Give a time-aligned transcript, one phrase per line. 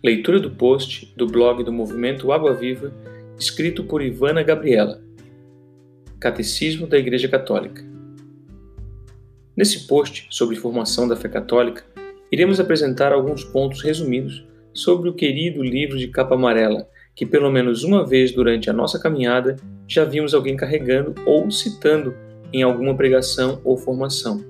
[0.00, 2.94] Leitura do post do blog do Movimento Água Viva,
[3.36, 5.02] escrito por Ivana Gabriela.
[6.20, 7.84] Catecismo da Igreja Católica.
[9.56, 11.84] Nesse post sobre formação da fé católica,
[12.30, 17.82] iremos apresentar alguns pontos resumidos sobre o querido livro de capa amarela, que pelo menos
[17.82, 19.56] uma vez durante a nossa caminhada
[19.88, 22.14] já vimos alguém carregando ou citando
[22.52, 24.44] em alguma pregação ou formação.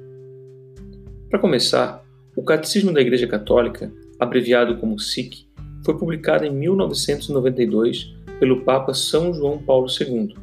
[1.31, 2.05] Para começar,
[2.37, 5.47] o Catecismo da Igreja Católica, abreviado como SIC,
[5.85, 10.35] foi publicado em 1992 pelo Papa São João Paulo II,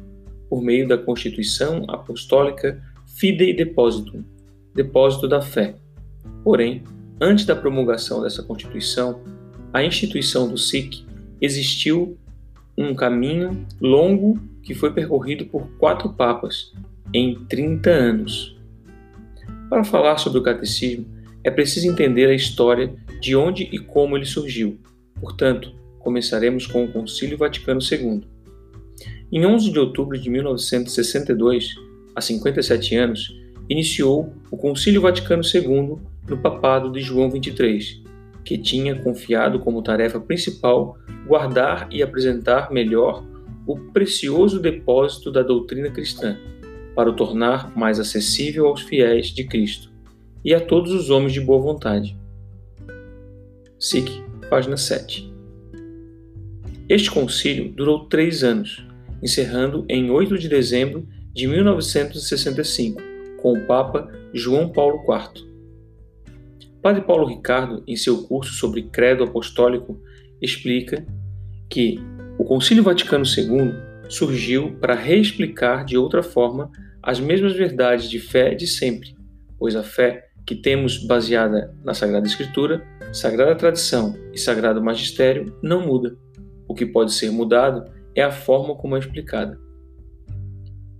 [0.48, 4.22] por meio da Constituição Apostólica Fidei Depositum,
[4.74, 5.76] Depósito da Fé.
[6.44, 6.82] Porém,
[7.20, 9.20] antes da promulgação dessa Constituição,
[9.72, 11.04] a instituição do SIC
[11.40, 12.18] existiu
[12.76, 16.72] um caminho longo que foi percorrido por quatro papas
[17.14, 18.56] em 30 anos.
[19.70, 21.06] Para falar sobre o catecismo,
[21.42, 24.78] é preciso entender a história de onde e como ele surgiu.
[25.20, 28.22] Portanto, começaremos com o Concílio Vaticano II.
[29.32, 31.74] Em 11 de outubro de 1962,
[32.14, 33.36] há 57 anos,
[33.68, 35.96] iniciou o Concílio Vaticano II
[36.28, 38.04] no papado de João XXIII,
[38.44, 43.24] que tinha confiado como tarefa principal guardar e apresentar melhor
[43.66, 46.38] o precioso depósito da doutrina cristã
[46.94, 49.90] para o tornar mais acessível aos fiéis de Cristo
[50.44, 52.16] e a todos os homens de boa vontade.
[53.88, 54.20] SIC,
[54.50, 55.32] página 7.
[56.88, 58.84] Este concílio durou três anos,
[59.22, 63.00] encerrando em 8 de dezembro de 1965,
[63.40, 65.46] com o Papa João Paulo IV.
[66.82, 70.02] Padre Paulo Ricardo, em seu curso sobre Credo Apostólico,
[70.42, 71.06] explica
[71.70, 72.00] que
[72.40, 73.72] o Concílio Vaticano II
[74.08, 79.14] surgiu para reexplicar de outra forma as mesmas verdades de fé de sempre,
[79.56, 85.86] pois a fé que temos baseada na Sagrada Escritura, Sagrada Tradição e Sagrado Magistério não
[85.86, 86.16] muda.
[86.68, 89.58] O que pode ser mudado é a forma como é explicada.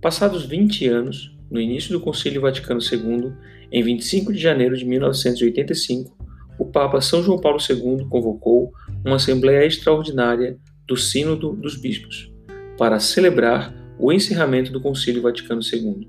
[0.01, 3.33] Passados 20 anos, no início do Concílio Vaticano II,
[3.71, 6.15] em 25 de janeiro de 1985,
[6.57, 8.71] o Papa São João Paulo II convocou
[9.05, 12.31] uma Assembleia Extraordinária do Sínodo dos Bispos
[12.77, 16.07] para celebrar o encerramento do Concílio Vaticano II.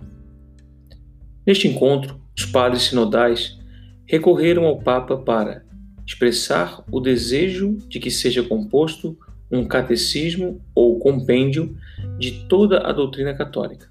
[1.46, 3.58] Neste encontro, os padres sinodais
[4.06, 5.64] recorreram ao Papa para
[6.08, 9.18] expressar o desejo de que seja composto
[9.50, 11.76] um catecismo ou compêndio
[12.18, 13.90] de toda a doutrina católica,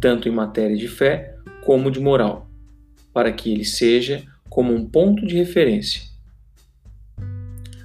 [0.00, 1.34] tanto em matéria de fé
[1.64, 2.48] como de moral,
[3.12, 6.02] para que ele seja como um ponto de referência.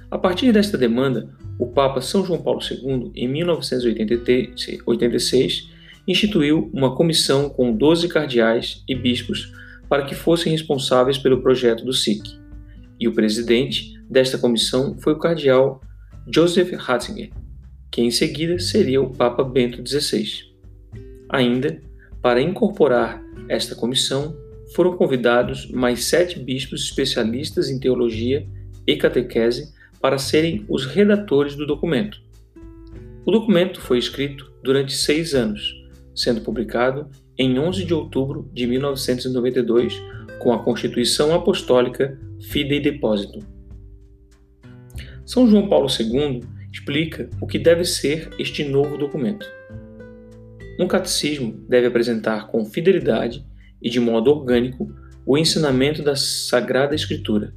[0.08, 1.28] A partir desta demanda,
[1.58, 5.72] o Papa São João Paulo II, em 1986,
[6.06, 9.52] instituiu uma comissão com 12 cardeais e bispos
[9.88, 12.40] para que fossem responsáveis pelo projeto do SIC.
[13.02, 15.80] E o presidente desta comissão foi o cardeal
[16.32, 17.32] Joseph Ratzinger,
[17.90, 20.24] que em seguida seria o Papa Bento XVI.
[21.28, 21.82] Ainda,
[22.22, 24.36] para incorporar esta comissão,
[24.72, 28.46] foram convidados mais sete bispos especialistas em teologia
[28.86, 32.22] e catequese para serem os redatores do documento.
[33.26, 35.74] O documento foi escrito durante seis anos,
[36.14, 40.00] sendo publicado em 11 de outubro de 1992
[40.38, 43.40] com a Constituição Apostólica Fidei Depositum.
[45.24, 46.40] São João Paulo II
[46.72, 49.46] explica o que deve ser este novo documento.
[50.78, 53.44] Um catecismo deve apresentar com fidelidade
[53.80, 54.92] e de modo orgânico
[55.24, 57.54] o ensinamento da Sagrada Escritura,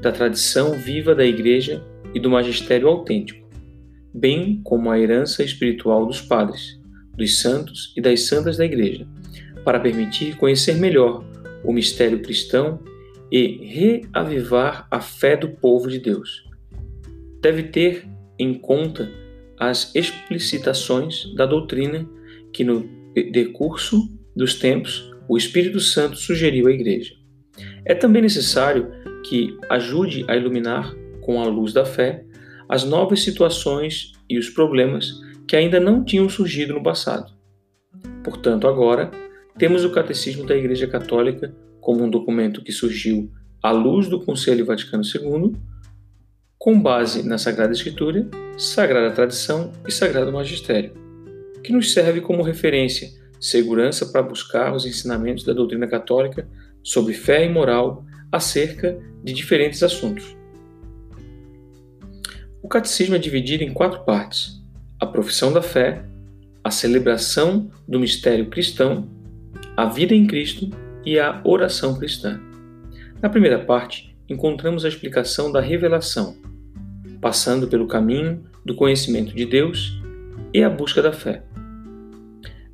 [0.00, 1.84] da tradição viva da Igreja
[2.14, 3.46] e do magistério autêntico,
[4.14, 6.80] bem como a herança espiritual dos padres,
[7.16, 9.06] dos santos e das santas da Igreja,
[9.64, 11.24] para permitir conhecer melhor
[11.64, 12.80] o mistério cristão
[13.34, 16.44] e reavivar a fé do povo de Deus.
[17.42, 18.08] Deve ter
[18.38, 19.10] em conta
[19.58, 22.08] as explicitações da doutrina
[22.52, 22.88] que, no
[23.32, 27.12] decurso dos tempos, o Espírito Santo sugeriu à Igreja.
[27.84, 28.92] É também necessário
[29.28, 32.24] que ajude a iluminar, com a luz da fé,
[32.68, 35.10] as novas situações e os problemas
[35.48, 37.32] que ainda não tinham surgido no passado.
[38.22, 39.10] Portanto, agora,
[39.58, 41.52] temos o Catecismo da Igreja Católica
[41.84, 43.30] como um documento que surgiu
[43.62, 45.54] à luz do Concílio Vaticano II,
[46.58, 48.26] com base na Sagrada Escritura,
[48.56, 50.94] Sagrada Tradição e Sagrado Magistério,
[51.62, 56.48] que nos serve como referência, segurança para buscar os ensinamentos da doutrina católica
[56.82, 58.02] sobre fé e moral
[58.32, 60.34] acerca de diferentes assuntos.
[62.62, 64.58] O catecismo é dividido em quatro partes:
[64.98, 66.02] a profissão da fé,
[66.62, 69.06] a celebração do mistério cristão,
[69.76, 70.70] a vida em Cristo
[71.04, 72.40] e a oração cristã.
[73.20, 76.36] Na primeira parte, encontramos a explicação da revelação.
[77.20, 79.98] passando pelo caminho do conhecimento de Deus
[80.52, 81.42] e a busca da fé.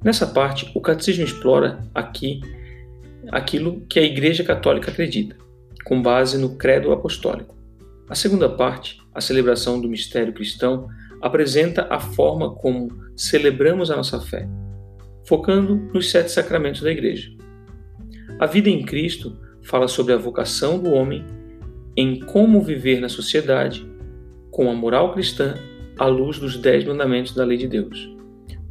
[0.03, 2.41] Nessa parte, o catecismo explora aqui
[3.31, 5.37] aquilo que a Igreja Católica acredita,
[5.85, 7.57] com base no credo apostólico.
[8.09, 10.89] A segunda parte, a celebração do mistério cristão,
[11.23, 14.49] apresenta a forma como celebramos a nossa fé,
[15.25, 17.31] focando nos sete sacramentos da Igreja.
[18.41, 21.23] A vida em Cristo fala sobre a vocação do homem
[21.95, 23.87] em como viver na sociedade
[24.51, 25.57] com a moral cristã
[25.99, 28.11] à luz dos dez mandamentos da lei de Deus.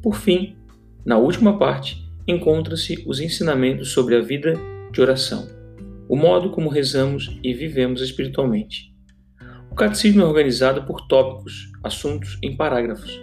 [0.01, 0.57] Por fim,
[1.05, 4.55] na última parte, encontram-se os ensinamentos sobre a vida
[4.91, 5.47] de oração,
[6.07, 8.91] o modo como rezamos e vivemos espiritualmente.
[9.69, 13.21] O catecismo é organizado por tópicos, assuntos em parágrafos,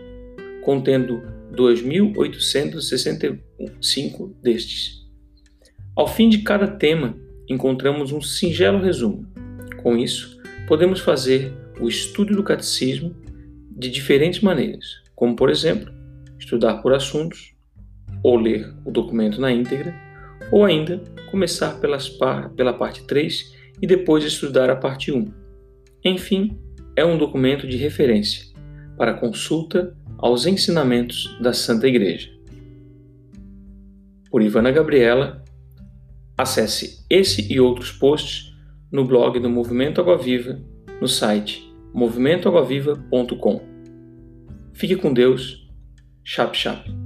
[0.63, 1.21] contendo
[1.53, 5.06] 2.865 destes.
[5.97, 7.17] Ao fim de cada tema,
[7.49, 9.27] encontramos um singelo resumo.
[9.83, 10.39] Com isso,
[10.69, 13.17] podemos fazer o estudo do catecismo
[13.71, 15.91] de diferentes maneiras, como, por exemplo,
[16.39, 17.55] estudar por assuntos,
[18.23, 19.95] ou ler o documento na íntegra,
[20.53, 25.33] ou ainda começar pelas par, pela parte 3 e depois estudar a parte 1.
[26.05, 26.59] Enfim,
[26.95, 28.45] é um documento de referência
[28.99, 32.31] para consulta aos ensinamentos da Santa Igreja.
[34.31, 35.46] Por Ivana Gabriela,
[36.37, 38.55] acesse esse e outros posts
[38.91, 40.61] no blog do Movimento Água Viva,
[41.01, 43.61] no site movimentoaguaviva.com.
[44.75, 45.67] Fique com Deus.
[46.23, 47.06] Chap chap.